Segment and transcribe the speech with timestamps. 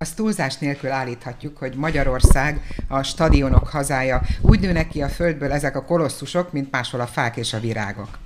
[0.00, 4.22] Az túlzás nélkül állíthatjuk, hogy Magyarország a stadionok hazája.
[4.40, 8.18] Úgy nőnek ki a földből ezek a kolosszusok, mint máshol a fák és a virágok.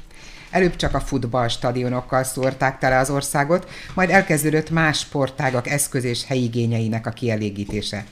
[0.51, 7.07] Előbb csak a futballstadionokkal szórták tele az országot, majd elkezdődött más sportágak eszköz és helyigényeinek
[7.07, 8.05] a kielégítése.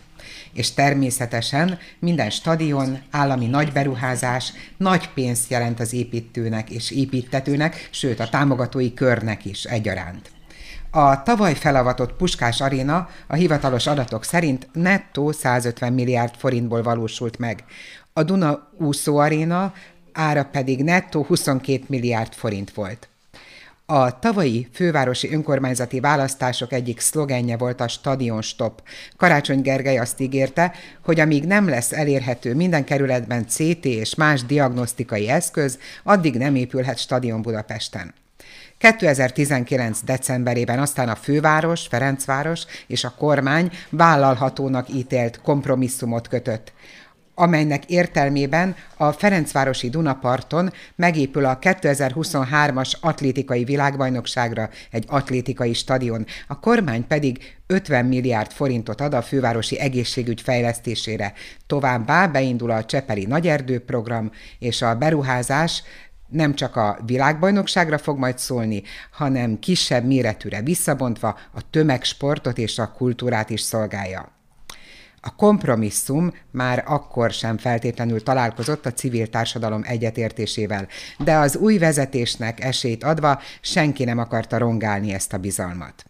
[0.53, 8.29] És természetesen minden stadion, állami nagyberuházás nagy pénzt jelent az építőnek és építetőnek, sőt a
[8.29, 10.40] támogatói körnek is egyaránt.
[10.93, 17.65] A tavaly felavatott Puskás Aréna a hivatalos adatok szerint nettó 150 milliárd forintból valósult meg.
[18.13, 19.73] A Duna úszó aréna
[20.13, 23.09] ára pedig nettó 22 milliárd forint volt.
[23.87, 28.83] A tavalyi fővárosi önkormányzati választások egyik szlogenje volt a Stadion Stop.
[29.17, 30.73] Karácsony Gergely azt ígérte,
[31.05, 36.99] hogy amíg nem lesz elérhető minden kerületben CT és más diagnosztikai eszköz, addig nem épülhet
[36.99, 38.15] stadion Budapesten.
[38.81, 40.01] 2019.
[40.05, 46.73] decemberében aztán a főváros, Ferencváros és a kormány vállalhatónak ítélt kompromisszumot kötött
[47.35, 57.07] amelynek értelmében a Ferencvárosi Dunaparton megépül a 2023-as atlétikai világbajnokságra egy atlétikai stadion, a kormány
[57.07, 61.33] pedig 50 milliárd forintot ad a fővárosi egészségügy fejlesztésére.
[61.67, 65.83] Továbbá beindul a Csepeli Nagyerdő program, és a beruházás
[66.31, 72.93] nem csak a világbajnokságra fog majd szólni, hanem kisebb méretűre visszabontva a tömegsportot és a
[72.93, 74.33] kultúrát is szolgálja.
[75.23, 82.65] A kompromisszum már akkor sem feltétlenül találkozott a civil társadalom egyetértésével, de az új vezetésnek
[82.65, 86.10] esélyt adva senki nem akarta rongálni ezt a bizalmat.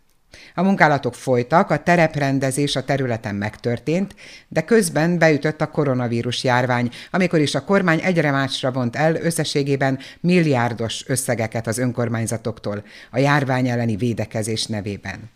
[0.55, 4.15] A munkálatok folytak, a tereprendezés a területen megtörtént,
[4.49, 9.99] de közben beütött a koronavírus járvány, amikor is a kormány egyre másra vont el összességében
[10.21, 15.31] milliárdos összegeket az önkormányzatoktól a járvány elleni védekezés nevében.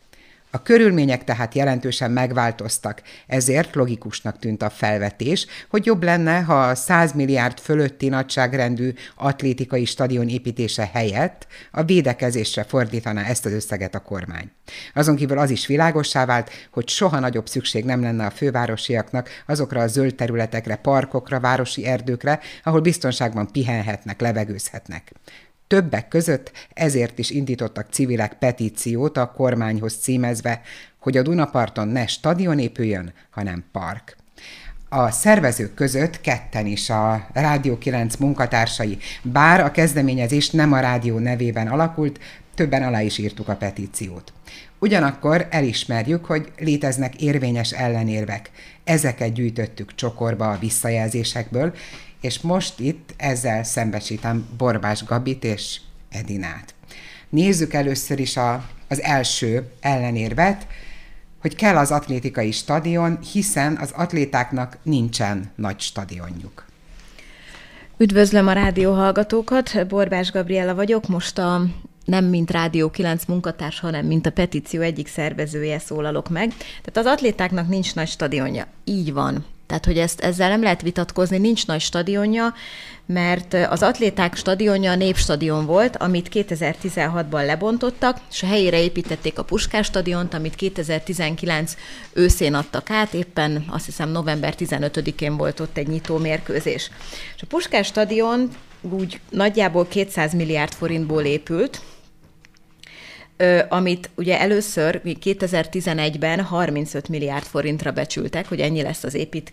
[0.55, 6.75] A körülmények tehát jelentősen megváltoztak, ezért logikusnak tűnt a felvetés, hogy jobb lenne, ha a
[6.75, 14.01] 100 milliárd fölötti nagyságrendű atlétikai stadion építése helyett a védekezésre fordítaná ezt az összeget a
[14.01, 14.51] kormány.
[14.95, 19.81] Azon kívül az is világossá vált, hogy soha nagyobb szükség nem lenne a fővárosiaknak azokra
[19.81, 25.13] a zöld területekre, parkokra, városi erdőkre, ahol biztonságban pihenhetnek, levegőzhetnek.
[25.75, 30.61] Többek között ezért is indítottak civilek petíciót a kormányhoz címezve,
[30.99, 34.17] hogy a Dunaparton ne stadion épüljön, hanem park.
[34.89, 41.19] A szervezők között ketten is a Rádió 9 munkatársai, bár a kezdeményezés nem a rádió
[41.19, 42.19] nevében alakult,
[42.55, 44.33] többen alá is írtuk a petíciót.
[44.79, 48.51] Ugyanakkor elismerjük, hogy léteznek érvényes ellenérvek.
[48.85, 51.75] Ezeket gyűjtöttük csokorba a visszajelzésekből,
[52.25, 55.81] és most itt ezzel szembesítem Borbás Gabit és
[56.11, 56.75] Edinát.
[57.29, 60.67] Nézzük először is a, az első ellenérvet,
[61.41, 66.65] hogy kell az atlétikai stadion, hiszen az atlétáknak nincsen nagy stadionjuk.
[67.97, 71.65] Üdvözlöm a rádió hallgatókat, Borbás Gabriela vagyok, most a
[72.05, 76.49] nem mint Rádió 9 munkatárs, hanem mint a petíció egyik szervezője szólalok meg.
[76.83, 78.67] Tehát az atlétáknak nincs nagy stadionja.
[78.85, 79.45] Így van.
[79.67, 82.55] Tehát, hogy ezt, ezzel nem lehet vitatkozni, nincs nagy stadionja,
[83.07, 89.43] mert az atléták stadionja a Népstadion volt, amit 2016-ban lebontottak, és a helyére építették a
[89.45, 91.77] Puskás stadiont, amit 2019
[92.13, 96.91] őszén adtak át, éppen azt hiszem november 15-én volt ott egy nyitó mérkőzés.
[97.37, 98.49] És a Puskás stadion
[98.81, 101.81] úgy nagyjából 200 milliárd forintból épült,
[103.69, 109.53] amit ugye először 2011-ben 35 milliárd forintra becsültek, hogy ennyi lesz az, épít,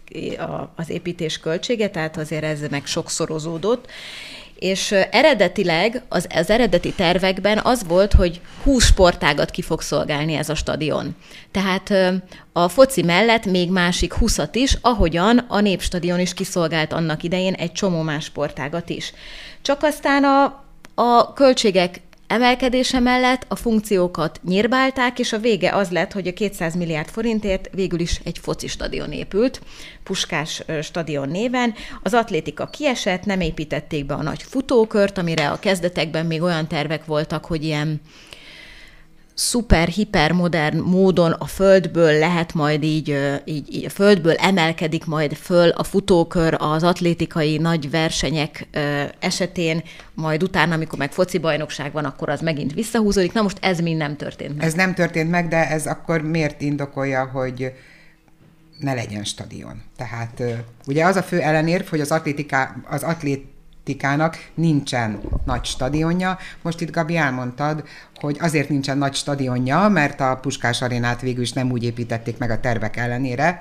[0.75, 3.89] az építés költsége, tehát azért ez meg sokszorozódott,
[4.61, 10.49] és eredetileg az, az eredeti tervekben az volt, hogy 20 sportágat ki fog szolgálni ez
[10.49, 11.15] a stadion.
[11.51, 11.93] Tehát
[12.51, 17.71] a foci mellett még másik 20 is, ahogyan a Népstadion is kiszolgált annak idején egy
[17.71, 19.13] csomó más sportágat is.
[19.61, 20.63] Csak aztán a,
[20.93, 26.75] a költségek emelkedése mellett a funkciókat nyírbálták, és a vége az lett, hogy a 200
[26.75, 29.61] milliárd forintért végül is egy foci stadion épült,
[30.03, 31.73] Puskás stadion néven.
[32.03, 37.05] Az atlétika kiesett, nem építették be a nagy futókört, amire a kezdetekben még olyan tervek
[37.05, 38.01] voltak, hogy ilyen
[39.41, 45.69] szuper, hipermodern módon a földből lehet majd így, így, így a földből emelkedik majd föl
[45.69, 48.67] a futókör az atlétikai nagy versenyek
[49.19, 49.83] esetén,
[50.13, 53.33] majd utána, amikor meg foci bajnokság van, akkor az megint visszahúzódik.
[53.33, 54.65] Na most ez mind nem történt meg.
[54.65, 57.73] Ez nem történt meg, de ez akkor miért indokolja, hogy
[58.79, 59.81] ne legyen stadion?
[59.97, 60.43] Tehát
[60.87, 63.50] ugye az a fő ellenérv, hogy az, atlétika, az atlét
[63.81, 66.37] atlétikának nincsen nagy stadionja.
[66.61, 67.83] Most itt Gabi elmondtad,
[68.15, 72.49] hogy azért nincsen nagy stadionja, mert a Puskás arénát végül is nem úgy építették meg
[72.49, 73.59] a tervek ellenére,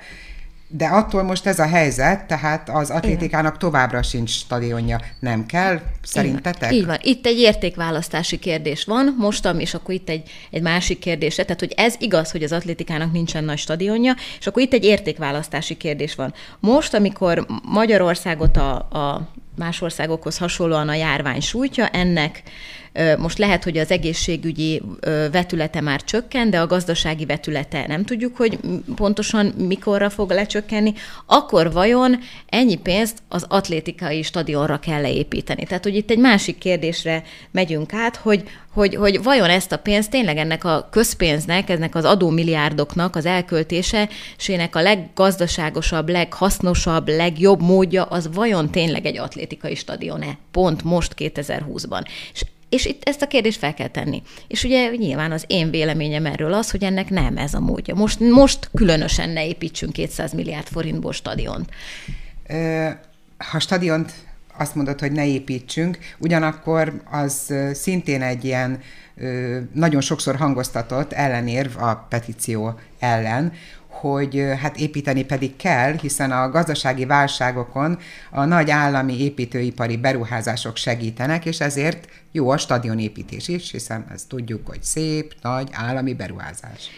[0.73, 4.99] de attól most ez a helyzet, tehát az atlétikának továbbra sincs stadionja.
[5.19, 6.73] Nem kell, szerintetek?
[6.73, 6.97] Így van.
[7.01, 11.35] Itt egy értékválasztási kérdés van, mostam, és akkor itt egy, egy másik kérdés.
[11.35, 15.77] Tehát, hogy ez igaz, hogy az atlétikának nincsen nagy stadionja, és akkor itt egy értékválasztási
[15.77, 16.33] kérdés van.
[16.59, 22.43] Most, amikor Magyarországot a, a más országokhoz hasonlóan a járvány sújtja, ennek
[23.17, 24.81] most lehet, hogy az egészségügyi
[25.31, 28.59] vetülete már csökken, de a gazdasági vetülete nem tudjuk, hogy
[28.95, 30.93] pontosan mikorra fog lecsökkenni,
[31.25, 35.63] akkor vajon ennyi pénzt az atlétikai stadionra kell leépíteni?
[35.63, 38.43] Tehát, hogy itt egy másik kérdésre megyünk át, hogy,
[38.73, 44.75] hogy, hogy vajon ezt a pénzt tényleg ennek a közpénznek, ennek az adómilliárdoknak az elköltésének
[44.75, 50.37] a leggazdaságosabb, leghasznosabb, legjobb módja az vajon tényleg egy atlétikai stadion-e?
[50.51, 52.05] Pont most 2020-ban.
[52.33, 54.21] És és itt ezt a kérdést fel kell tenni.
[54.47, 57.95] És ugye nyilván az én véleményem erről az, hogy ennek nem ez a módja.
[57.95, 61.69] Most, most különösen ne építsünk 200 milliárd forintból stadiont.
[63.37, 64.13] Ha stadiont
[64.57, 68.79] azt mondod, hogy ne építsünk, ugyanakkor az szintén egy ilyen
[69.73, 73.53] nagyon sokszor hangoztatott ellenérv a petíció ellen,
[73.91, 77.97] hogy hát építeni pedig kell, hiszen a gazdasági válságokon
[78.31, 84.67] a nagy állami építőipari beruházások segítenek, és ezért jó a stadionépítés is, hiszen ezt tudjuk,
[84.67, 86.89] hogy szép, nagy állami beruházás.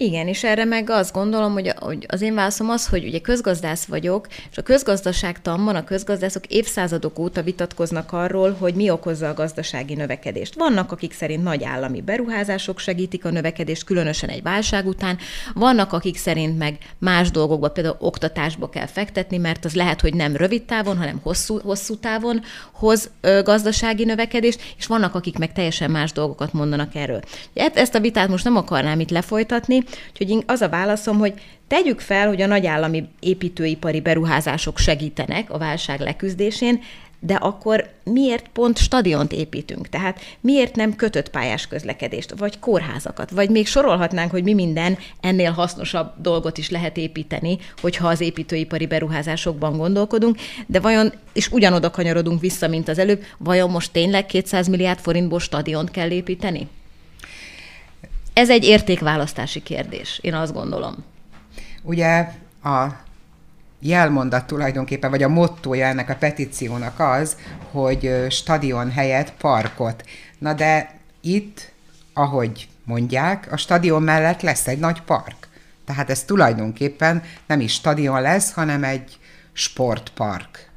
[0.00, 3.84] Igen, és erre meg azt gondolom, hogy, hogy az én válaszom az, hogy ugye közgazdász
[3.84, 9.94] vagyok, és a közgazdaságtanban a közgazdászok évszázadok óta vitatkoznak arról, hogy mi okozza a gazdasági
[9.94, 10.54] növekedést.
[10.54, 15.18] Vannak, akik szerint nagy állami beruházások segítik a növekedést, különösen egy válság után,
[15.54, 20.36] vannak, akik szerint meg más dolgokba, például oktatásba kell fektetni, mert az lehet, hogy nem
[20.36, 22.40] rövid távon, hanem hosszú, hosszú távon
[22.72, 27.20] hoz ö, gazdasági növekedést, és vannak, akik meg teljesen más dolgokat mondanak erről.
[27.54, 31.34] Ezt a vitát most nem akarnám itt lefolytatni, Úgyhogy az a válaszom, hogy
[31.66, 36.80] tegyük fel, hogy a nagyállami építőipari beruházások segítenek a válság leküzdésén,
[37.20, 39.88] de akkor miért pont stadiont építünk?
[39.88, 45.50] Tehát miért nem kötött pályás közlekedést, vagy kórházakat, vagy még sorolhatnánk, hogy mi minden ennél
[45.50, 50.36] hasznosabb dolgot is lehet építeni, hogyha az építőipari beruházásokban gondolkodunk,
[50.66, 55.40] de vajon, és ugyanoda kanyarodunk vissza, mint az előbb, vajon most tényleg 200 milliárd forintból
[55.40, 56.68] stadiont kell építeni?
[58.38, 61.04] Ez egy értékválasztási kérdés, én azt gondolom.
[61.82, 62.30] Ugye
[62.62, 62.86] a
[63.80, 67.36] jelmondat tulajdonképpen, vagy a mottoja ennek a petíciónak az,
[67.70, 70.04] hogy stadion helyett parkot.
[70.38, 70.90] Na de
[71.20, 71.72] itt,
[72.12, 75.48] ahogy mondják, a stadion mellett lesz egy nagy park.
[75.84, 79.18] Tehát ez tulajdonképpen nem is stadion lesz, hanem egy
[79.52, 80.70] sportpark.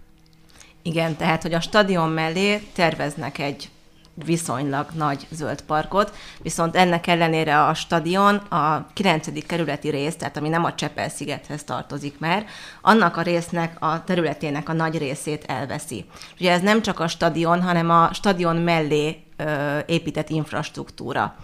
[0.82, 3.70] Igen, tehát, hogy a stadion mellé terveznek egy
[4.14, 9.46] viszonylag nagy zöld parkot, viszont ennek ellenére a stadion a 9.
[9.46, 12.46] kerületi rész, tehát ami nem a Csepel-szigethez tartozik már,
[12.82, 16.06] annak a résznek a területének a nagy részét elveszi.
[16.40, 21.36] Ugye ez nem csak a stadion, hanem a stadion mellé ö, épített infrastruktúra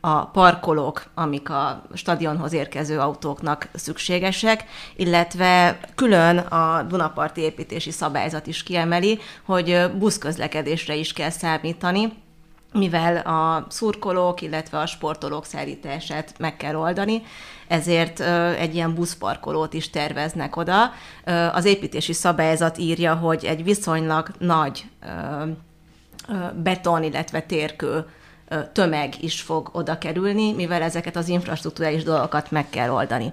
[0.00, 4.64] a parkolók, amik a stadionhoz érkező autóknak szükségesek,
[4.96, 12.12] illetve külön a Dunaparti építési szabályzat is kiemeli, hogy buszközlekedésre is kell számítani,
[12.72, 17.22] mivel a szurkolók, illetve a sportolók szállítását meg kell oldani,
[17.68, 18.20] ezért
[18.58, 20.92] egy ilyen buszparkolót is terveznek oda.
[21.52, 24.84] Az építési szabályzat írja, hogy egy viszonylag nagy
[26.54, 28.06] beton, illetve térkő
[28.72, 33.32] tömeg is fog oda kerülni, mivel ezeket az infrastruktúrális dolgokat meg kell oldani.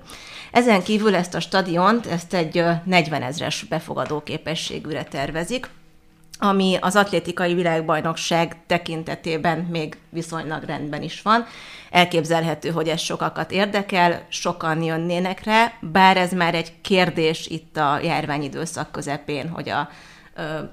[0.51, 5.69] Ezen kívül ezt a stadiont, ezt egy 40 ezres befogadó képességűre tervezik,
[6.39, 11.45] ami az atlétikai világbajnokság tekintetében még viszonylag rendben is van.
[11.89, 17.99] Elképzelhető, hogy ez sokakat érdekel, sokan jönnének rá, bár ez már egy kérdés itt a
[18.03, 19.89] járványidőszak közepén, hogy a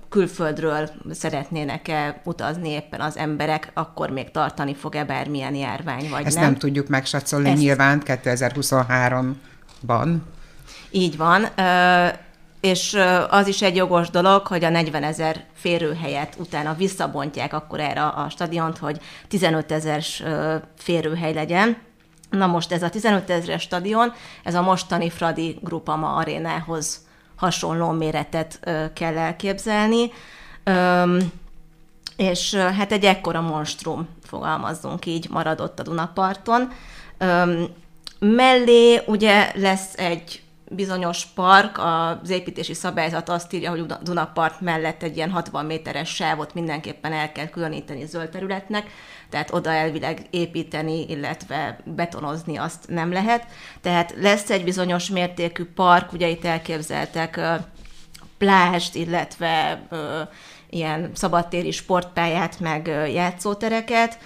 [0.08, 6.44] külföldről szeretnének-e utazni éppen az emberek, akkor még tartani fog-e bármilyen járvány, vagy Ezt nem.
[6.44, 7.60] nem tudjuk megsatszolni Ezt...
[7.60, 10.16] nyilván 2023-ban.
[10.90, 11.46] Így van,
[12.60, 18.02] és az is egy jogos dolog, hogy a 40 ezer férőhelyet utána visszabontják akkor erre
[18.02, 20.02] a stadiont, hogy 15 ezer
[20.78, 21.76] férőhely legyen.
[22.30, 24.12] Na most ez a 15 ezeres stadion,
[24.44, 27.00] ez a mostani Fradi Grupama arénához
[27.42, 28.60] hasonló méretet
[28.94, 30.10] kell elképzelni.
[32.16, 36.72] És hát egy ekkora monstrum, fogalmazzunk így, maradott a Dunaparton.
[38.18, 40.42] Mellé ugye lesz egy
[40.74, 46.54] bizonyos park, az építési szabályzat azt írja, hogy Dunapart mellett egy ilyen 60 méteres sávot
[46.54, 48.90] mindenképpen el kell különíteni zöld területnek,
[49.30, 53.46] tehát oda elvileg építeni, illetve betonozni azt nem lehet.
[53.80, 57.40] Tehát lesz egy bizonyos mértékű park, ugye itt elképzeltek
[58.38, 59.82] plást, illetve
[60.70, 64.18] ilyen szabadtéri sportpályát, meg játszótereket,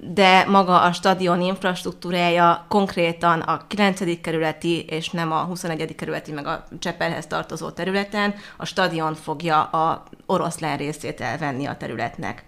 [0.00, 4.20] de maga a stadion infrastruktúrája konkrétan a 9.
[4.20, 5.94] kerületi és nem a 21.
[5.94, 12.44] kerületi, meg a Csepelhez tartozó területen a stadion fogja a oroszlán részét elvenni a területnek.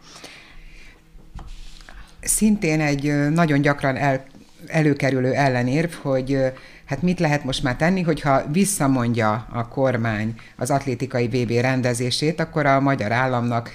[2.20, 4.24] Szintén egy nagyon gyakran el,
[4.66, 6.38] előkerülő ellenérv, hogy
[6.84, 12.66] hát mit lehet most már tenni, hogyha visszamondja a kormány az atlétikai VB rendezését, akkor
[12.66, 13.70] a magyar államnak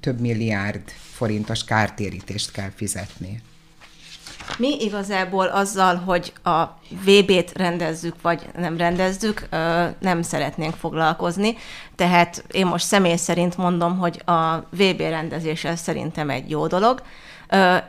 [0.00, 0.82] több milliárd
[1.12, 3.42] forintos kártérítést kell fizetni.
[4.58, 9.48] Mi igazából azzal, hogy a VB-t rendezzük, vagy nem rendezzük,
[9.98, 11.56] nem szeretnénk foglalkozni.
[11.96, 17.02] Tehát én most személy szerint mondom, hogy a VB rendezése szerintem egy jó dolog.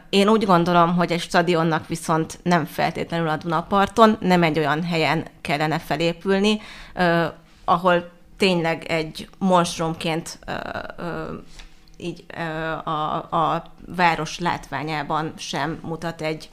[0.10, 5.25] Én úgy gondolom, hogy egy stadionnak viszont nem feltétlenül a Dunaparton, nem egy olyan helyen
[5.42, 6.62] kellene felépülni,
[7.65, 10.39] ahol tényleg egy monstrumként
[12.03, 12.25] így
[12.83, 13.63] a, a
[13.95, 16.50] város látványában sem mutat egy,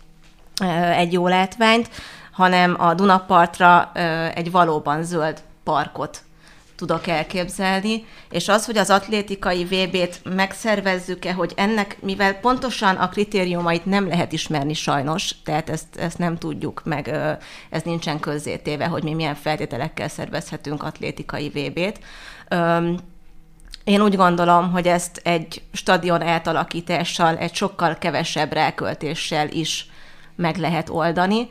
[0.97, 1.91] egy jó látványt,
[2.33, 3.93] hanem a Dunapartra
[4.35, 6.23] egy valóban zöld parkot
[6.81, 13.85] tudok elképzelni, és az, hogy az atlétikai VB-t megszervezzük-e, hogy ennek, mivel pontosan a kritériumait
[13.85, 17.09] nem lehet ismerni sajnos, tehát ezt, ezt nem tudjuk, meg
[17.71, 21.99] ez nincsen közzétéve, hogy mi milyen feltételekkel szervezhetünk atlétikai VB-t,
[23.85, 29.87] én úgy gondolom, hogy ezt egy stadion átalakítással, egy sokkal kevesebb ráköltéssel is
[30.37, 31.51] meg lehet oldani.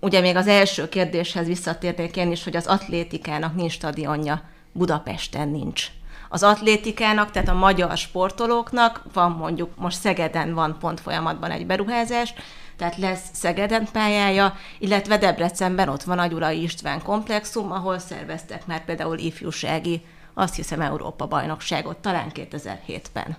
[0.00, 5.86] Ugye még az első kérdéshez visszatérnék én is, hogy az atlétikának nincs stadionja, Budapesten nincs.
[6.28, 12.34] Az atlétikának, tehát a magyar sportolóknak van mondjuk, most Szegeden van pont folyamatban egy beruházás,
[12.76, 18.84] tehát lesz Szegeden pályája, illetve Debrecenben ott van a Gyulai István komplexum, ahol szerveztek már
[18.84, 20.02] például ifjúsági
[20.40, 23.36] azt hiszem Európa bajnokságot, talán 2007-ben.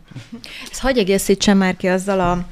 [0.72, 2.46] Ezt hagyj egészítsem már ki azzal a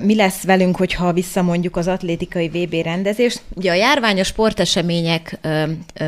[0.00, 3.40] mi lesz velünk, hogyha visszamondjuk az atlétikai VB rendezést.
[3.54, 5.38] Ugye a járvány a sportesemények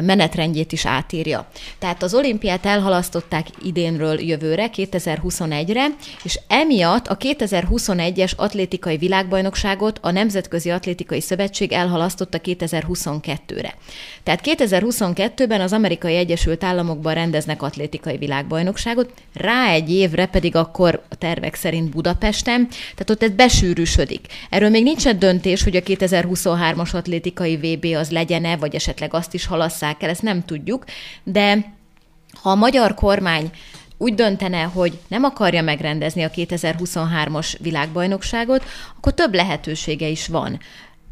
[0.00, 1.48] menetrendjét is átírja.
[1.78, 5.86] Tehát az olimpiát elhalasztották idénről jövőre, 2021-re,
[6.22, 13.74] és emiatt a 2021-es atlétikai világbajnokságot a Nemzetközi Atlétikai Szövetség elhalasztotta 2022-re.
[14.22, 21.14] Tehát 2022-ben az Amerikai Egyesült Államokban rendeznek atlétikai világbajnokságot, rá egy évre pedig akkor a
[21.14, 24.26] tervek szerint Budapesten, tehát ott ez besűrűsödik.
[24.50, 29.46] Erről még nincsen döntés, hogy a 2023-as atlétikai VB az legyen-e, vagy esetleg azt is
[29.46, 30.84] halasszák el, ezt nem tudjuk,
[31.22, 31.72] de
[32.42, 33.50] ha a magyar kormány
[33.98, 38.64] úgy döntene, hogy nem akarja megrendezni a 2023-as világbajnokságot,
[38.96, 40.58] akkor több lehetősége is van.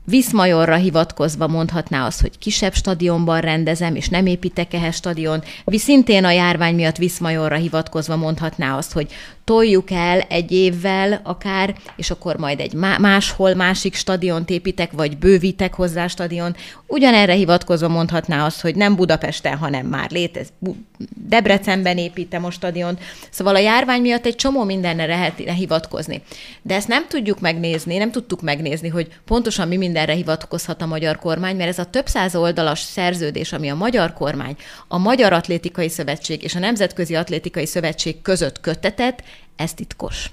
[0.04, 5.42] Viszmajorra hivatkozva mondhatná azt, hogy kisebb stadionban rendezem, és nem építek ehhez stadion.
[5.66, 9.12] Szintén a járvány miatt Viszmajorra hivatkozva mondhatná azt, hogy
[9.44, 15.74] toljuk el egy évvel akár, és akkor majd egy máshol másik stadiont építek, vagy bővítek
[15.74, 16.56] hozzá stadion.
[16.86, 20.48] Ugyanerre hivatkozva mondhatná azt, hogy nem Budapesten, hanem már létez.
[21.28, 23.00] Debrecenben építem a stadiont.
[23.30, 26.22] Szóval a járvány miatt egy csomó mindenre lehet hivatkozni.
[26.62, 31.18] De ezt nem tudjuk megnézni, nem tudtuk megnézni, hogy pontosan mi mindenre hivatkozhat a magyar
[31.18, 34.56] kormány, mert ez a több száz oldalas szerződés, ami a magyar kormány,
[34.88, 39.22] a Magyar Atlétikai Szövetség és a Nemzetközi Atlétikai Szövetség között kötetett,
[39.56, 40.30] ez titkos.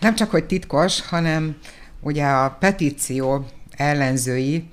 [0.00, 1.56] Nem csak, hogy titkos, hanem
[2.00, 4.68] ugye a petíció ellenzői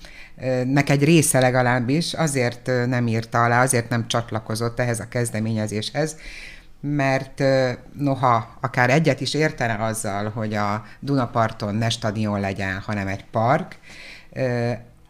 [0.65, 6.15] nek egy része legalábbis azért nem írta alá, azért nem csatlakozott ehhez a kezdeményezéshez,
[6.79, 7.43] mert
[7.93, 13.75] noha akár egyet is értene azzal, hogy a Dunaparton ne stadion legyen, hanem egy park,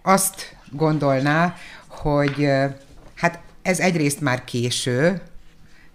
[0.01, 1.55] azt gondolná,
[1.87, 2.49] hogy
[3.15, 5.21] hát ez egyrészt már késő,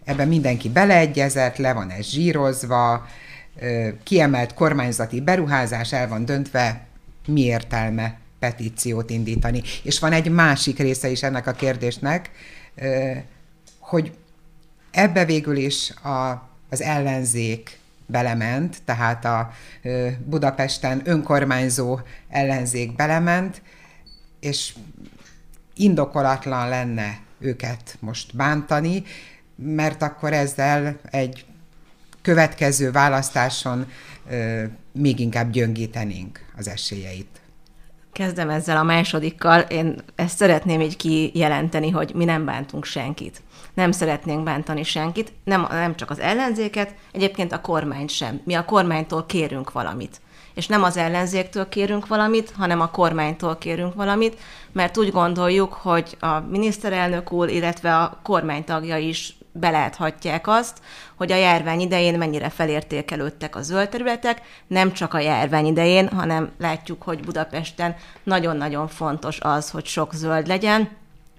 [0.07, 3.07] ebben mindenki beleegyezett, le van ez zsírozva,
[4.03, 6.87] kiemelt kormányzati beruházás el van döntve,
[7.27, 9.63] mi értelme petíciót indítani.
[9.83, 12.31] És van egy másik része is ennek a kérdésnek,
[13.79, 14.13] hogy
[14.91, 19.51] ebbe végül is a, az ellenzék belement, tehát a
[20.25, 23.63] Budapesten önkormányzó ellenzék belement,
[24.41, 24.75] és
[25.75, 29.05] indokolatlan lenne őket most bántani,
[29.57, 31.45] mert akkor ezzel egy
[32.23, 33.87] következő választáson
[34.93, 37.41] még inkább gyöngítenénk az esélyeit.
[38.13, 39.61] Kezdem ezzel a másodikkal.
[39.61, 43.43] Én ezt szeretném így kijelenteni, hogy mi nem bántunk senkit.
[43.75, 48.41] Nem szeretnénk bántani senkit, nem, nem csak az ellenzéket, egyébként a kormányt sem.
[48.45, 50.21] Mi a kormánytól kérünk valamit
[50.57, 54.39] és nem az ellenzéktől kérünk valamit, hanem a kormánytól kérünk valamit,
[54.73, 60.79] mert úgy gondoljuk, hogy a miniszterelnök úr, illetve a kormánytagja is beláthatják azt,
[61.15, 66.51] hogy a járvány idején mennyire felértékelődtek a zöld területek, nem csak a járvány idején, hanem
[66.59, 70.89] látjuk, hogy Budapesten nagyon-nagyon fontos az, hogy sok zöld legyen.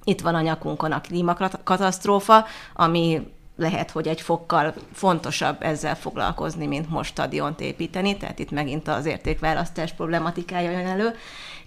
[0.04, 6.90] Itt van a nyakunkon a klímakatasztrófa, ami lehet, hogy egy fokkal fontosabb ezzel foglalkozni, mint
[6.90, 11.16] most stadiont építeni, tehát itt megint az értékválasztás problematikája jön elő,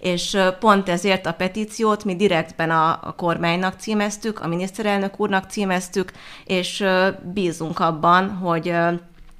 [0.01, 6.11] és pont ezért a petíciót mi direktben a, a kormánynak címeztük, a miniszterelnök úrnak címeztük,
[6.45, 6.85] és
[7.33, 8.73] bízunk abban, hogy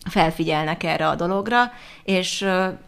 [0.10, 1.72] felfigyelnek erre a dologra,
[2.04, 2.46] és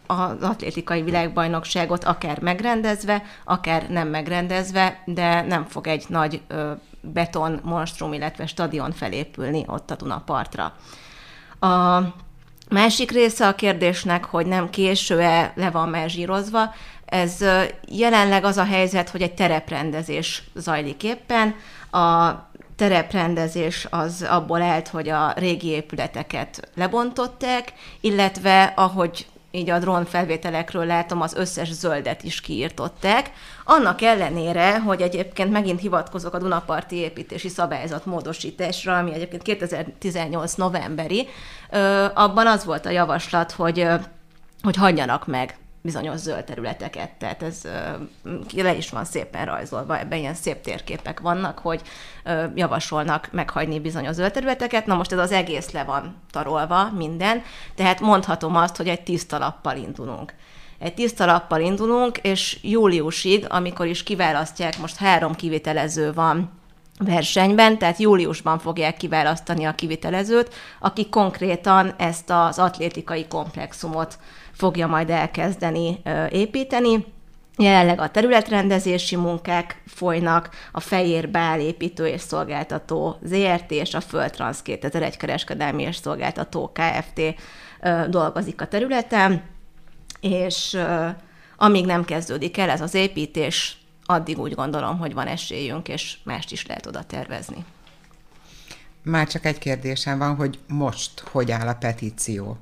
[0.08, 6.42] az atlétikai világbajnokságot akár megrendezve, akár nem megrendezve, de nem fog egy nagy
[7.02, 10.74] beton monstrum, illetve stadion felépülni ott a Dunapartra.
[11.60, 12.02] A
[12.70, 16.74] másik része a kérdésnek, hogy nem késő-e le van már zsírozva,
[17.14, 17.38] ez
[17.88, 21.56] jelenleg az a helyzet, hogy egy tereprendezés zajlik éppen.
[21.92, 22.32] A
[22.76, 30.86] tereprendezés az abból állt, hogy a régi épületeket lebontották, illetve ahogy így a drón felvételekről
[30.86, 33.32] látom, az összes zöldet is kiírtották.
[33.64, 41.28] Annak ellenére, hogy egyébként megint hivatkozok a Dunaparti építési szabályzat módosításra, ami egyébként 2018 novemberi,
[42.14, 43.88] abban az volt a javaslat, hogy,
[44.62, 47.62] hogy hagyjanak meg bizonyos zöld területeket, tehát ez
[48.56, 51.82] le is van szépen rajzolva, ebben ilyen szép térképek vannak, hogy
[52.56, 57.44] javasolnak meghagyni bizonyos zöld területeket, na most ez az egész le van tarolva, minden,
[57.76, 60.34] tehát mondhatom azt, hogy egy tiszta lappal indulunk.
[60.80, 66.62] Egy tiszta lappal indulunk, és júliusig, amikor is kiválasztják, most három kivitelező van,
[67.00, 74.18] versenyben, tehát júliusban fogják kiválasztani a kivitelezőt, aki konkrétan ezt az atlétikai komplexumot
[74.54, 77.06] fogja majd elkezdeni építeni.
[77.58, 84.62] Jelenleg a területrendezési munkák folynak, a Fejér Bál építő és szolgáltató ZRT és a Földtransz
[84.62, 87.22] 2001 kereskedelmi és szolgáltató Kft.
[88.10, 89.44] dolgozik a területen,
[90.22, 90.78] és
[91.58, 96.52] amíg nem kezdődik el ez az építés, addig úgy gondolom, hogy van esélyünk, és mást
[96.52, 97.66] is lehet oda tervezni.
[99.04, 102.58] Már csak egy kérdésem van, hogy most hogy áll a petíció?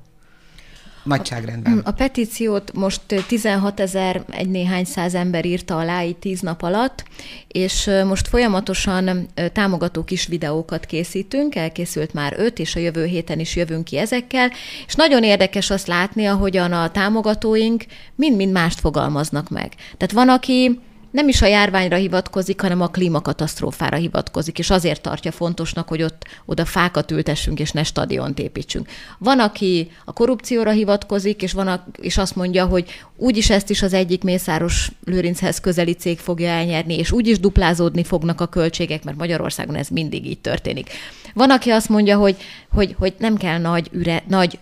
[1.02, 1.78] Nagyságrendben.
[1.84, 7.04] A petíciót most 16 ezer, egy néhány száz ember írta alá így tíz nap alatt,
[7.48, 13.56] és most folyamatosan támogató kis videókat készítünk, elkészült már öt, és a jövő héten is
[13.56, 14.50] jövünk ki ezekkel,
[14.86, 17.84] és nagyon érdekes azt látni, ahogyan a támogatóink
[18.14, 19.72] mind-mind mást fogalmaznak meg.
[19.96, 20.80] Tehát van, aki
[21.12, 26.24] nem is a járványra hivatkozik, hanem a klímakatasztrófára hivatkozik, és azért tartja fontosnak, hogy ott
[26.44, 28.88] oda fákat ültessünk, és ne stadiont építsünk.
[29.18, 33.82] Van, aki a korrupcióra hivatkozik, és, van a, és azt mondja, hogy úgyis ezt is
[33.82, 39.16] az egyik Mészáros Lőrinchez közeli cég fogja elnyerni, és úgyis duplázódni fognak a költségek, mert
[39.16, 40.90] Magyarországon ez mindig így történik.
[41.34, 42.36] Van, aki azt mondja, hogy,
[42.70, 44.58] hogy, hogy nem kell nagy, üre, nagy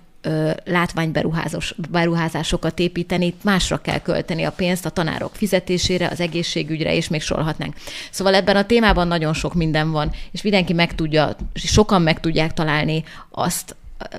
[0.65, 7.75] látványberuházásokat építeni, másra kell költeni a pénzt a tanárok fizetésére, az egészségügyre, és még sorolhatnánk.
[8.11, 12.55] Szóval ebben a témában nagyon sok minden van, és mindenki meg tudja, sokan meg tudják
[12.55, 13.77] találni azt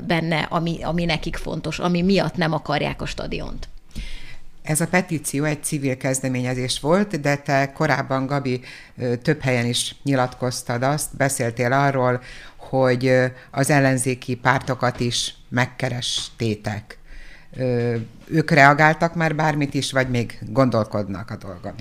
[0.07, 3.69] benne, ami, ami nekik fontos, ami miatt nem akarják a stadiont.
[4.61, 8.61] Ez a petíció egy civil kezdeményezés volt, de te korábban, Gabi,
[9.21, 12.21] több helyen is nyilatkoztad azt, beszéltél arról,
[12.69, 13.13] hogy
[13.51, 16.97] az ellenzéki pártokat is megkerestétek.
[18.25, 21.73] Ők reagáltak már bármit is, vagy még gondolkodnak a dolgon?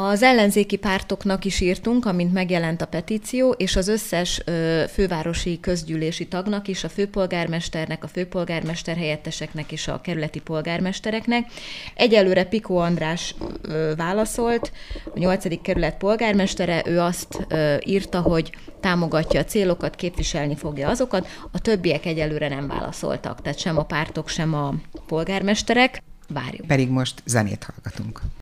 [0.00, 6.28] Az ellenzéki pártoknak is írtunk, amint megjelent a petíció, és az összes ö, fővárosi közgyűlési
[6.28, 11.46] tagnak is, a főpolgármesternek, a főpolgármester helyetteseknek és a kerületi polgármestereknek.
[11.94, 14.72] Egyelőre Piko András ö, válaszolt,
[15.14, 15.62] a 8.
[15.62, 22.06] kerület polgármestere, ő azt ö, írta, hogy támogatja a célokat, képviselni fogja azokat, a többiek
[22.06, 24.74] egyelőre nem válaszoltak, tehát sem a pártok, sem a
[25.06, 26.02] polgármesterek.
[26.28, 26.66] Várjuk.
[26.66, 28.20] Pedig most zenét hallgatunk.